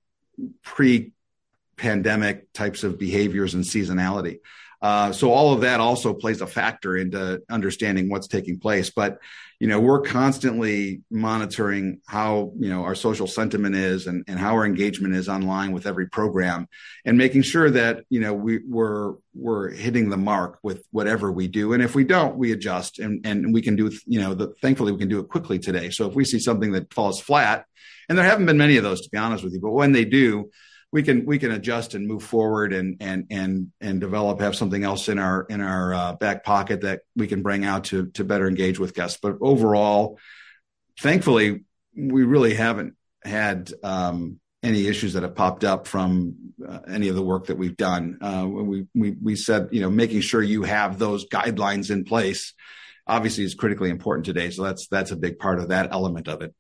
[0.62, 4.38] pre-pandemic types of behaviors and seasonality.
[4.82, 8.92] Uh, so all of that also plays a factor into understanding what's taking place.
[8.92, 9.18] But
[9.60, 14.54] you know, we're constantly monitoring how you know our social sentiment is and, and how
[14.56, 16.68] our engagement is online with every program,
[17.06, 21.48] and making sure that you know we, we're we're hitting the mark with whatever we
[21.48, 21.74] do.
[21.74, 24.92] And if we don't, we adjust, and and we can do you know the, thankfully
[24.92, 25.90] we can do it quickly today.
[25.90, 27.66] So if we see something that falls flat,
[28.10, 30.06] and there haven't been many of those to be honest with you, but when they
[30.06, 30.50] do
[30.92, 34.84] we can we can adjust and move forward and and and and develop have something
[34.84, 38.24] else in our in our uh, back pocket that we can bring out to to
[38.24, 39.20] better engage with guests.
[39.22, 40.18] But overall,
[41.00, 41.64] thankfully,
[41.96, 46.36] we really haven't had um, any issues that have popped up from
[46.68, 48.18] uh, any of the work that we've done.
[48.22, 52.54] Uh, we we we said you know making sure you have those guidelines in place
[53.08, 54.50] obviously is critically important today.
[54.50, 56.54] So that's that's a big part of that element of it.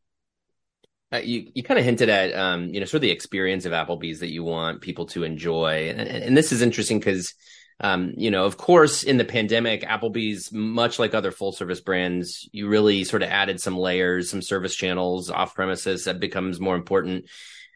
[1.15, 3.71] Uh, you you kind of hinted at um, you know sort of the experience of
[3.71, 7.33] Applebee's that you want people to enjoy, and, and this is interesting because
[7.79, 12.49] um, you know of course in the pandemic, Applebee's much like other full service brands,
[12.51, 16.75] you really sort of added some layers, some service channels off premises that becomes more
[16.75, 17.25] important.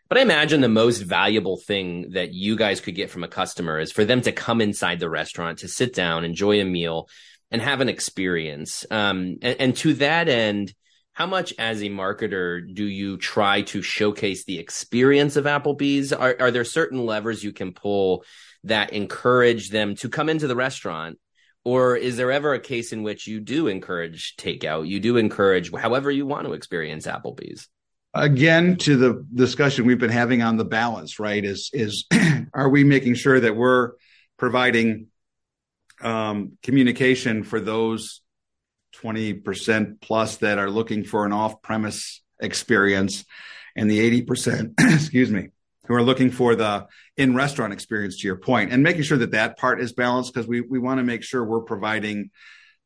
[0.10, 3.80] But I imagine the most valuable thing that you guys could get from a customer
[3.80, 7.08] is for them to come inside the restaurant, to sit down, enjoy a meal,
[7.52, 8.86] and have an experience.
[8.90, 10.74] Um, and, and to that end
[11.20, 16.14] how much as a marketer do you try to showcase the experience of Applebee's?
[16.14, 18.24] Are, are there certain levers you can pull
[18.64, 21.20] that encourage them to come into the restaurant?
[21.66, 24.88] Or is there ever a case in which you do encourage takeout?
[24.88, 27.68] You do encourage however you want to experience Applebee's?
[28.14, 31.44] Again, to the discussion we've been having on the balance, right?
[31.44, 32.06] Is is
[32.54, 33.92] are we making sure that we're
[34.38, 35.08] providing
[36.02, 38.22] um, communication for those
[38.98, 43.26] 20% plus that are looking for an off premise experience,
[43.76, 45.50] and the 80%, excuse me,
[45.88, 49.32] who are looking for the in restaurant experience to your point and making sure that
[49.32, 52.30] that part is balanced because we, we want to make sure we're providing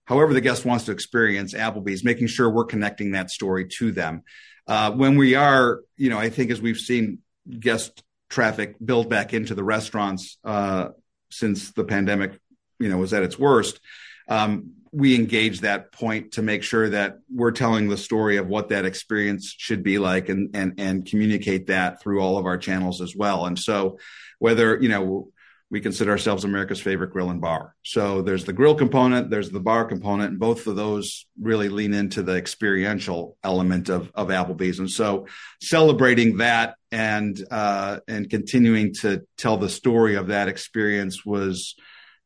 [0.05, 4.23] however the guest wants to experience Applebee's, making sure we're connecting that story to them.
[4.67, 7.19] Uh, when we are, you know, I think as we've seen
[7.59, 10.89] guest traffic build back into the restaurants uh,
[11.29, 12.39] since the pandemic,
[12.79, 13.79] you know, was at its worst.
[14.27, 18.69] Um, we engage that point to make sure that we're telling the story of what
[18.69, 23.01] that experience should be like and and and communicate that through all of our channels
[23.01, 23.45] as well.
[23.45, 23.97] And so
[24.37, 25.29] whether, you know,
[25.73, 27.73] we consider ourselves America's favorite grill and bar.
[27.81, 31.95] So there's the grill component, there's the bar component, and both of those really lean
[31.95, 34.77] into the experiential element of, of Applebee's.
[34.77, 35.25] And so
[35.59, 41.75] celebrating that and uh, and continuing to tell the story of that experience was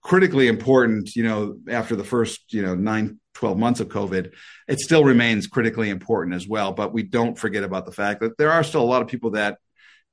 [0.01, 1.15] critically important.
[1.15, 4.33] You know, after the first you know nine 12 months of COVID,
[4.67, 6.71] it still remains critically important as well.
[6.71, 9.31] But we don't forget about the fact that there are still a lot of people
[9.31, 9.59] that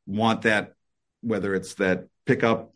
[0.06, 0.74] want that,
[1.22, 2.74] whether it's that pickup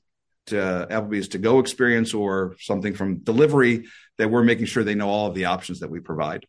[0.52, 5.08] uh, Applebee's to go experience or something from delivery that we're making sure they know
[5.08, 6.46] all of the options that we provide.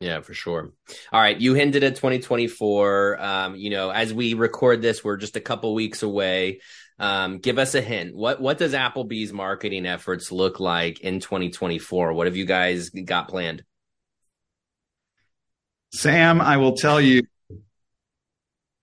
[0.00, 0.72] Yeah, for sure.
[1.12, 3.22] All right, you hinted at 2024.
[3.22, 6.60] Um, you know, as we record this, we're just a couple weeks away.
[6.98, 8.14] Um, give us a hint.
[8.14, 12.12] What what does Applebee's marketing efforts look like in 2024?
[12.12, 13.64] What have you guys got planned?
[15.92, 17.22] Sam, I will tell you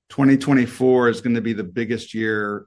[0.10, 2.66] 2024 is going to be the biggest year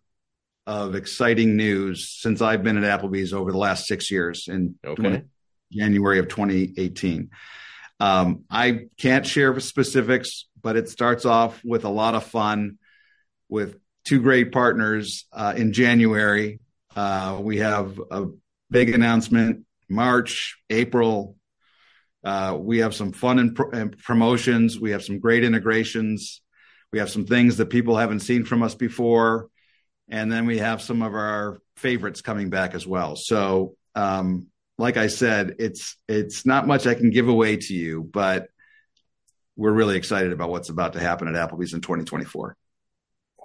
[0.67, 5.25] of exciting news since I've been at Applebee's over the last six years in okay.
[5.73, 7.31] January of 2018.
[8.01, 12.79] Um, I can't share specifics, but it starts off with a lot of fun
[13.49, 16.61] with two great partners uh, in January.
[16.95, 18.27] Uh, we have a
[18.71, 21.37] big announcement March, April.
[22.25, 24.81] Uh, we have some fun and, and promotions.
[24.81, 26.41] We have some great integrations.
[26.93, 29.49] We have some things that people haven't seen from us before
[30.09, 33.17] and then we have some of our favorites coming back as well.
[33.17, 34.47] So, um,
[34.79, 38.49] like I said, it's it's not much I can give away to you, but
[39.57, 42.57] we're really excited about what's about to happen at Applebee's in 2024.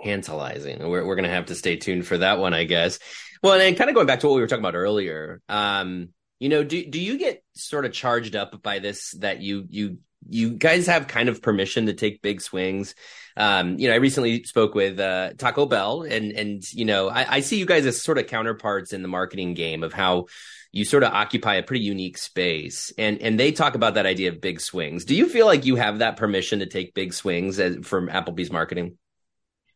[0.04, 0.88] Tantalizing.
[0.88, 3.00] We're we're gonna have to stay tuned for that one, I guess.
[3.44, 5.42] Well, and kind of going back to what we were talking about earlier.
[5.48, 9.66] Um, you know, do do you get sort of charged up by this that you
[9.70, 12.96] you you guys have kind of permission to take big swings.
[13.38, 17.36] Um, you know, I recently spoke with uh, Taco Bell, and and you know, I,
[17.36, 20.26] I see you guys as sort of counterparts in the marketing game of how
[20.72, 24.30] you sort of occupy a pretty unique space, and and they talk about that idea
[24.30, 25.06] of big swings.
[25.06, 28.52] Do you feel like you have that permission to take big swings as, from Applebee's
[28.52, 28.98] marketing?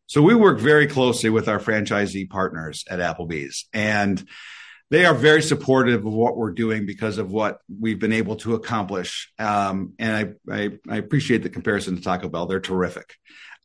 [0.05, 4.23] So we work very closely with our franchisee partners at Applebee's, and
[4.93, 8.53] they are very supportive of what we're doing because of what we've been able to
[8.53, 9.31] accomplish.
[9.39, 12.45] Um, and I, I, I, appreciate the comparison to Taco Bell.
[12.45, 13.15] They're terrific.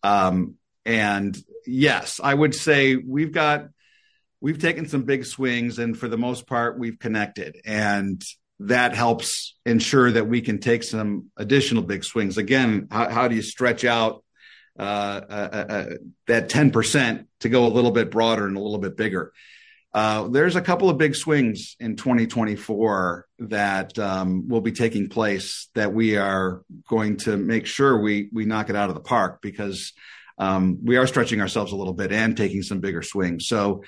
[0.02, 0.54] Um,
[0.86, 1.36] and
[1.66, 3.66] yes, I would say we've got,
[4.40, 8.22] we've taken some big swings and for the most part, we've connected and
[8.60, 12.38] that helps ensure that we can take some additional big swings.
[12.38, 14.24] Again, how, how do you stretch out
[14.78, 15.84] uh, uh, uh,
[16.26, 19.32] that 10% to go a little bit broader and a little bit bigger?
[19.94, 25.68] Uh, there's a couple of big swings in 2024 that um, will be taking place
[25.74, 29.40] that we are going to make sure we we knock it out of the park
[29.40, 29.94] because
[30.36, 33.48] um, we are stretching ourselves a little bit and taking some bigger swings.
[33.48, 33.82] So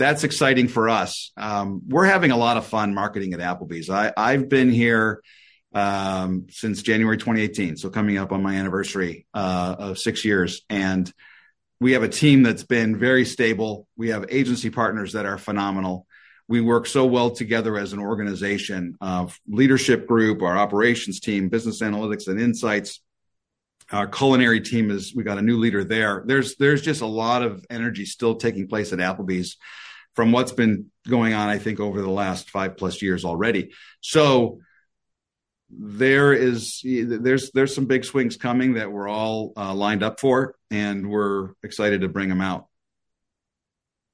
[0.00, 1.30] that's exciting for us.
[1.36, 3.90] Um, we're having a lot of fun marketing at Applebee's.
[3.90, 5.22] I, I've been here
[5.74, 11.12] um, since January 2018, so coming up on my anniversary uh, of six years, and
[11.80, 13.86] we have a team that's been very stable.
[13.94, 16.06] We have agency partners that are phenomenal.
[16.48, 21.82] We work so well together as an organization, uh, leadership group, our operations team, business
[21.82, 23.02] analytics and insights.
[23.92, 26.22] Our culinary team is we got a new leader there.
[26.24, 29.58] There's there's just a lot of energy still taking place at Applebee's
[30.20, 33.70] from what's been going on, I think, over the last five plus years already.
[34.02, 34.58] So
[35.70, 40.56] there is there's there's some big swings coming that we're all uh, lined up for,
[40.70, 42.66] and we're excited to bring them out.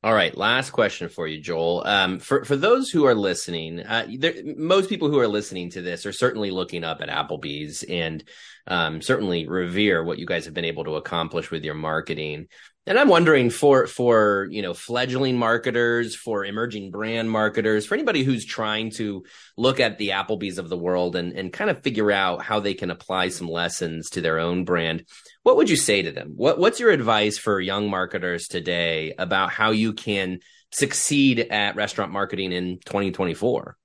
[0.07, 1.83] All right, last question for you, Joel.
[1.85, 5.83] Um, for for those who are listening, uh, there, most people who are listening to
[5.83, 8.23] this are certainly looking up at Applebee's and
[8.69, 12.47] um, certainly revere what you guys have been able to accomplish with your marketing.
[12.87, 18.23] And I'm wondering for for you know fledgling marketers, for emerging brand marketers, for anybody
[18.23, 19.25] who's trying to
[19.57, 22.75] look at the Applebee's of the world and and kind of figure out how they
[22.75, 25.05] can apply some lessons to their own brand.
[25.46, 26.32] What would you say to them?
[26.35, 30.40] What what's your advice for young marketers today about how you can
[30.72, 33.76] succeed at restaurant marketing in 2024?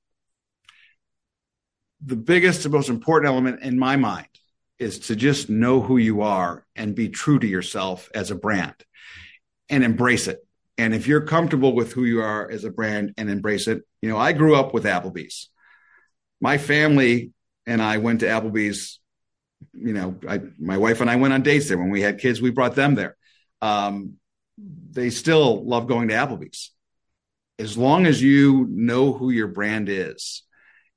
[2.04, 4.26] The biggest and most important element in my mind
[4.80, 8.74] is to just know who you are and be true to yourself as a brand
[9.69, 10.39] and embrace it.
[10.80, 14.10] And if you're comfortable with who you are as a brand and embrace it, you
[14.10, 15.52] know, I grew up with Applebee's.
[16.41, 17.34] My family
[17.67, 19.00] and I went to Applebee's.
[19.74, 21.78] You know, I, my wife and I went on dates there.
[21.78, 23.15] When we had kids, we brought them there.
[23.62, 24.15] Um,
[24.91, 26.71] they still love going to Applebee's.
[27.60, 30.43] As long as you know who your brand is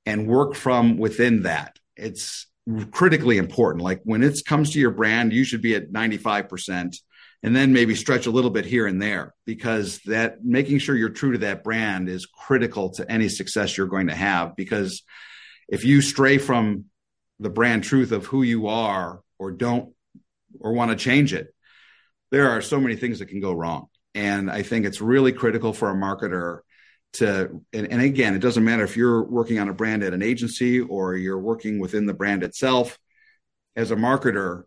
[0.05, 2.47] and work from within that, it's
[2.91, 3.83] critically important.
[3.83, 6.97] Like when it comes to your brand, you should be at 95%
[7.43, 11.09] and then maybe stretch a little bit here and there because that making sure you're
[11.09, 15.03] true to that brand is critical to any success you're going to have because
[15.67, 16.85] if you stray from
[17.39, 19.93] the brand truth of who you are or don't
[20.59, 21.53] or want to change it
[22.31, 25.73] there are so many things that can go wrong and i think it's really critical
[25.73, 26.59] for a marketer
[27.13, 30.21] to and, and again it doesn't matter if you're working on a brand at an
[30.21, 32.97] agency or you're working within the brand itself
[33.75, 34.63] as a marketer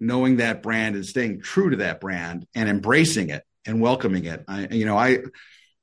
[0.00, 4.42] knowing that brand and staying true to that brand and embracing it and welcoming it.
[4.48, 5.18] I, you know, I,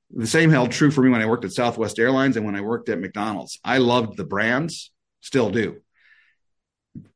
[0.10, 2.62] the same held true for me when I worked at Southwest Airlines and when I
[2.62, 3.60] worked at McDonald's.
[3.64, 5.82] I loved the brands, still do.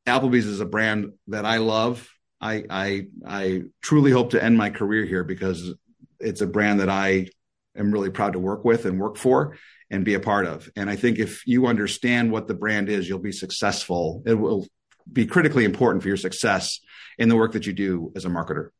[0.06, 2.08] Applebee's is a brand that I love.
[2.40, 5.74] I, I, I truly hope to end my career here because
[6.18, 7.28] it's a brand that I
[7.76, 9.56] am really proud to work with and work for
[9.90, 10.68] and be a part of.
[10.74, 14.22] And I think if you understand what the brand is, you'll be successful.
[14.26, 14.66] It will
[15.10, 16.80] be critically important for your success
[17.18, 18.70] in the work that you do as a marketer.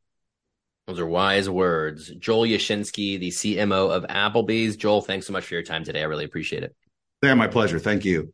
[0.87, 2.11] Those are wise words.
[2.19, 4.77] Joel Yashinsky, the CMO of Applebee's.
[4.77, 6.01] Joel, thanks so much for your time today.
[6.01, 6.75] I really appreciate it.
[7.23, 7.79] Yeah, my pleasure.
[7.79, 8.33] Thank you.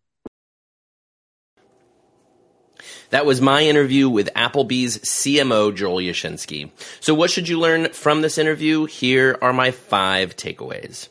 [3.11, 6.71] That was my interview with Applebee's CMO, Joel Yashinsky.
[7.01, 8.85] So, what should you learn from this interview?
[8.85, 11.09] Here are my five takeaways.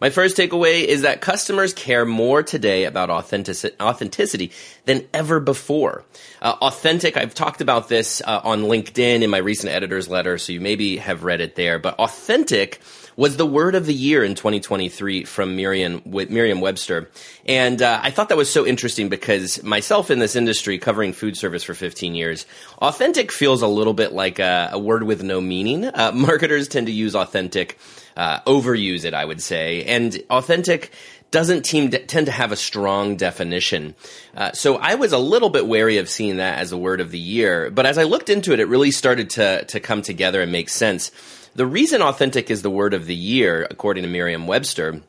[0.00, 4.52] My first takeaway is that customers care more today about authentic- authenticity
[4.86, 6.04] than ever before.
[6.40, 10.52] Uh, authentic, I've talked about this uh, on LinkedIn in my recent editor's letter, so
[10.52, 12.80] you maybe have read it there, but authentic
[13.16, 17.10] was the word of the year in 2023 from Merriam, Merriam-Webster.
[17.46, 21.36] And uh, I thought that was so interesting because myself in this industry, covering food
[21.36, 22.46] service for 15 years,
[22.78, 25.84] authentic feels a little bit like a, a word with no meaning.
[25.84, 27.78] Uh, marketers tend to use authentic
[28.16, 29.84] uh, overuse it, I would say.
[29.84, 30.92] And authentic
[31.30, 33.94] doesn't team, tend to have a strong definition.
[34.34, 37.10] Uh, so I was a little bit wary of seeing that as a word of
[37.10, 37.70] the year.
[37.70, 40.68] But as I looked into it, it really started to, to come together and make
[40.68, 41.12] sense.
[41.54, 45.02] The reason authentic is the word of the year, according to Merriam Webster,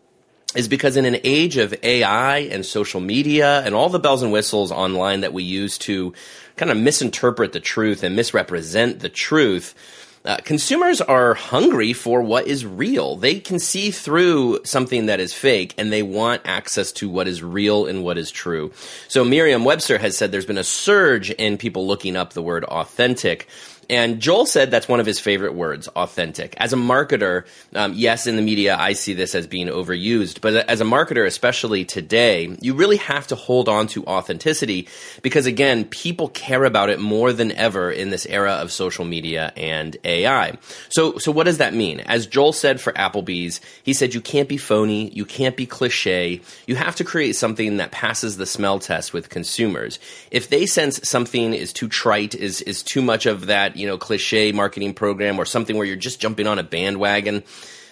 [0.55, 4.31] is because in an age of AI and social media and all the bells and
[4.31, 6.13] whistles online that we use to
[6.57, 9.75] kind of misinterpret the truth and misrepresent the truth,
[10.23, 13.15] uh, consumers are hungry for what is real.
[13.15, 17.41] They can see through something that is fake and they want access to what is
[17.41, 18.71] real and what is true.
[19.07, 22.63] So Merriam Webster has said there's been a surge in people looking up the word
[22.65, 23.47] authentic.
[23.89, 26.55] And Joel said that's one of his favorite words, authentic.
[26.57, 30.53] As a marketer, um, yes, in the media, I see this as being overused, but
[30.69, 34.87] as a marketer, especially today, you really have to hold on to authenticity
[35.21, 39.51] because again, people care about it more than ever in this era of social media
[39.57, 40.57] and AI.
[40.89, 41.99] So, so what does that mean?
[42.01, 46.41] As Joel said for Applebee's, he said you can't be phony, you can't be cliche,
[46.65, 49.99] you have to create something that passes the smell test with consumers.
[50.31, 53.97] If they sense something is too trite, is, is too much of that, you know,
[53.97, 57.43] cliche marketing program or something where you're just jumping on a bandwagon,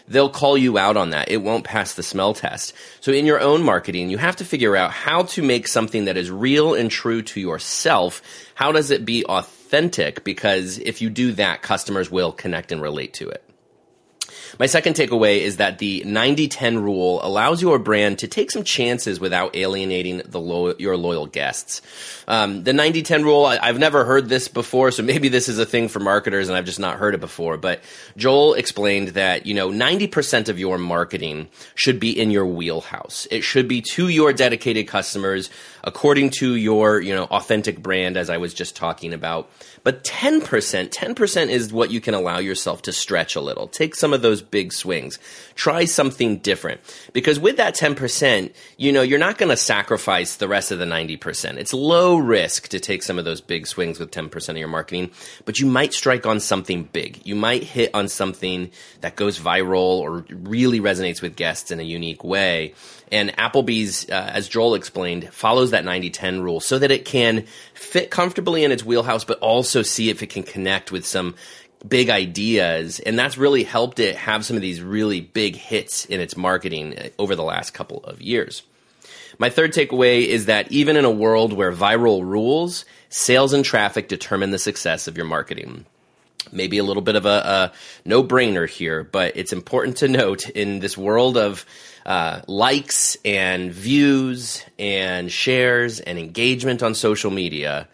[0.08, 1.30] they'll call you out on that.
[1.30, 2.74] It won't pass the smell test.
[3.02, 6.18] So in your own marketing, you have to figure out how to make something that
[6.18, 8.22] is real and true to yourself.
[8.56, 10.24] How does it be authentic?
[10.24, 13.49] Because if you do that, customers will connect and relate to it.
[14.60, 19.18] My second takeaway is that the 90-10 rule allows your brand to take some chances
[19.18, 21.82] without alienating the lo- your loyal guests.
[22.28, 25.66] Um, the 90-10 rule, I, have never heard this before, so maybe this is a
[25.66, 27.56] thing for marketers and I've just not heard it before.
[27.56, 27.82] But
[28.18, 33.30] Joel explained that, you know, 90% of your marketing should be in your wheelhouse.
[33.32, 35.50] It should be to your dedicated customers
[35.84, 39.50] according to your, you know, authentic brand, as I was just talking about.
[39.84, 40.42] But 10%,
[40.90, 43.68] 10% is what you can allow yourself to stretch a little.
[43.68, 45.20] Take some of those big swings.
[45.56, 46.82] Try something different.
[47.14, 50.86] Because with that 10%, you know, you're not going to sacrifice the rest of the
[50.86, 51.58] 90%.
[51.58, 55.12] It's low risk to take some of those big swings with 10% of your marketing,
[55.46, 57.26] but you might strike on something big.
[57.26, 58.72] You might hit on something
[59.02, 62.74] that goes viral or really resonates with guests in a unique way.
[63.12, 67.46] And Applebee's, uh, as Joel explained, follows that 90 10 rule so that it can
[67.74, 71.36] fit comfortably in its wheelhouse, but also see if it can connect with some
[71.88, 73.00] big ideas.
[73.00, 76.98] And that's really helped it have some of these really big hits in its marketing
[76.98, 78.64] uh, over the last couple of years.
[79.38, 84.10] My third takeaway is that even in a world where viral rules, sales and traffic
[84.10, 85.86] determine the success of your marketing.
[86.52, 87.72] maybe a little bit of a, a
[88.06, 91.66] no brainer here, but it's important to note in this world of
[92.10, 97.88] uh, likes and views and shares and engagement on social media,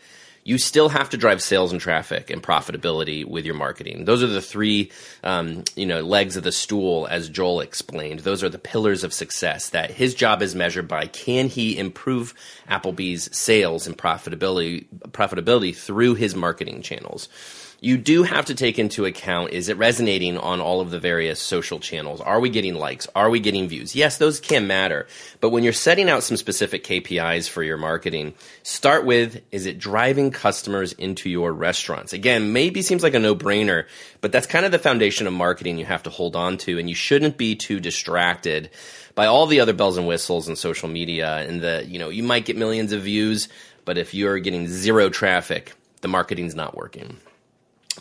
[0.45, 4.05] you still have to drive sales and traffic and profitability with your marketing.
[4.05, 4.89] Those are the three,
[5.21, 8.21] um, you know, legs of the stool, as Joel explained.
[8.21, 9.69] Those are the pillars of success.
[9.71, 12.33] That his job is measured by can he improve
[12.69, 17.27] Applebee's sales and profitability profitability through his marketing channels
[17.79, 21.39] you do have to take into account is it resonating on all of the various
[21.39, 22.21] social channels?
[22.21, 23.07] Are we getting likes?
[23.15, 23.95] Are we getting views?
[23.95, 25.07] Yes, those can matter.
[25.41, 29.79] But when you're setting out some specific KPIs for your marketing, start with is it
[29.79, 32.13] driving customers into your restaurants?
[32.13, 33.85] Again, maybe seems like a no brainer,
[34.21, 36.89] but that's kind of the foundation of marketing you have to hold on to, and
[36.89, 38.69] you shouldn't be too distracted
[39.15, 42.23] by all the other bells and whistles and social media and the, you know, you
[42.23, 43.47] might get millions of views,
[43.85, 47.17] but if you're getting zero traffic, the marketing's not working.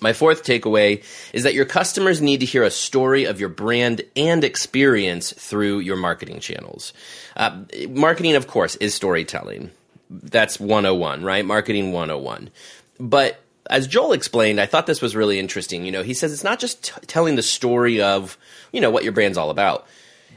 [0.01, 4.03] My fourth takeaway is that your customers need to hear a story of your brand
[4.17, 6.93] and experience through your marketing channels.
[7.37, 9.71] Uh, marketing, of course, is storytelling.
[10.11, 11.45] That's 101, right?
[11.45, 12.51] Marketing 101.
[12.99, 13.41] But
[13.71, 15.85] as Joel explained, I thought this was really interesting.
[15.85, 18.37] You know, he says it's not just t- telling the story of,
[18.73, 19.87] you know, what your brand's all about.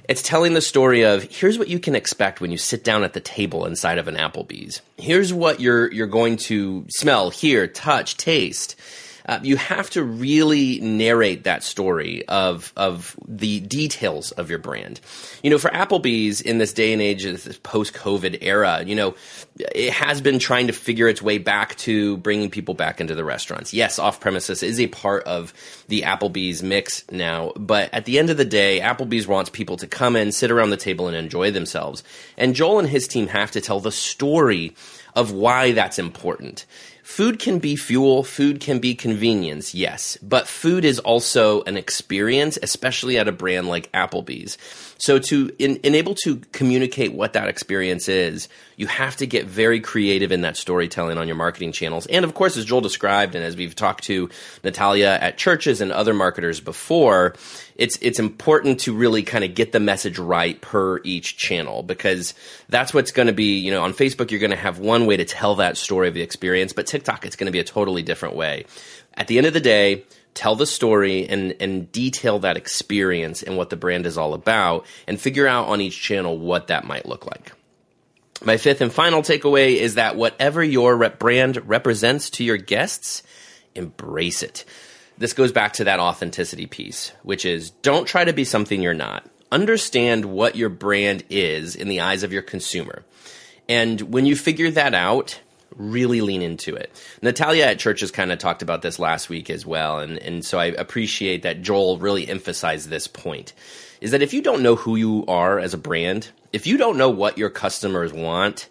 [0.07, 3.11] It's telling the story of here's what you can expect when you sit down at
[3.11, 4.81] the table inside of an Applebee's.
[4.97, 8.77] Here's what you're you're going to smell, hear, touch, taste
[9.27, 14.99] uh, you have to really narrate that story of of the details of your brand.
[15.43, 19.15] You know, for Applebee's in this day and age, this post COVID era, you know,
[19.57, 23.25] it has been trying to figure its way back to bringing people back into the
[23.25, 23.73] restaurants.
[23.73, 25.53] Yes, off premises is a part of
[25.87, 29.87] the Applebee's mix now, but at the end of the day, Applebee's wants people to
[29.87, 32.03] come in, sit around the table, and enjoy themselves.
[32.37, 34.75] And Joel and his team have to tell the story
[35.15, 36.65] of why that's important.
[37.07, 42.59] Food can be fuel, food can be convenience, yes, but food is also an experience,
[42.61, 44.57] especially at a brand like Applebee's.
[44.97, 49.79] So to in, enable to communicate what that experience is, you have to get very
[49.79, 52.05] creative in that storytelling on your marketing channels.
[52.05, 54.29] And of course, as Joel described, and as we've talked to
[54.63, 57.35] Natalia at Church's and other marketers before,
[57.75, 62.35] it's it's important to really kind of get the message right per each channel because
[62.69, 63.57] that's what's going to be.
[63.57, 66.13] You know, on Facebook, you're going to have one way to tell that story of
[66.13, 68.65] the experience, but TikTok, it's going to be a totally different way.
[69.15, 70.03] At the end of the day,
[70.35, 74.85] tell the story and and detail that experience and what the brand is all about
[75.07, 77.56] and figure out on each channel what that might look like.
[78.43, 83.23] My fifth and final takeaway is that whatever your rep brand represents to your guests,
[83.73, 84.63] embrace it.
[85.17, 88.93] This goes back to that authenticity piece, which is don't try to be something you're
[88.93, 89.27] not.
[89.51, 93.03] Understand what your brand is in the eyes of your consumer.
[93.67, 95.39] And when you figure that out,
[95.75, 96.91] really lean into it.
[97.21, 100.59] Natalia at Church's kind of talked about this last week as well, and, and so
[100.59, 103.53] I appreciate that Joel really emphasized this point.
[104.01, 106.97] Is that if you don't know who you are as a brand, if you don't
[106.97, 108.69] know what your customers want,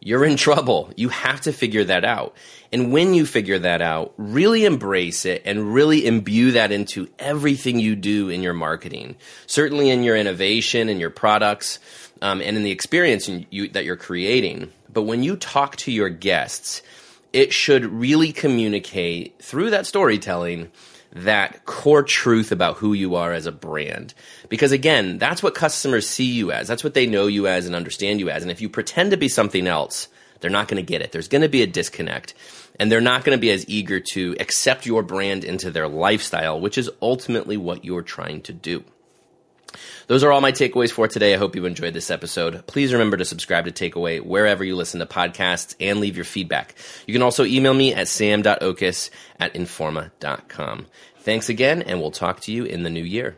[0.00, 0.92] you're in trouble.
[0.96, 2.36] You have to figure that out.
[2.72, 7.78] And when you figure that out, really embrace it and really imbue that into everything
[7.78, 9.16] you do in your marketing.
[9.46, 11.78] Certainly in your innovation and your products
[12.20, 14.72] um, and in the experience you, that you're creating.
[14.92, 16.82] But when you talk to your guests,
[17.32, 20.70] it should really communicate through that storytelling
[21.14, 24.14] that core truth about who you are as a brand.
[24.48, 26.66] Because again, that's what customers see you as.
[26.66, 28.42] That's what they know you as and understand you as.
[28.42, 30.08] And if you pretend to be something else,
[30.40, 31.12] they're not going to get it.
[31.12, 32.34] There's going to be a disconnect.
[32.80, 36.60] And they're not going to be as eager to accept your brand into their lifestyle,
[36.60, 38.84] which is ultimately what you're trying to do.
[40.06, 41.34] Those are all my takeaways for today.
[41.34, 42.66] I hope you enjoyed this episode.
[42.66, 46.74] Please remember to subscribe to Take-Away wherever you listen to podcasts and leave your feedback.
[47.06, 50.86] You can also email me at sam.oches at informa.com.
[51.18, 53.36] Thanks again, and we'll talk to you in the new year.